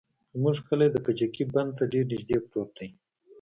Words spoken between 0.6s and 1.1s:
کلى د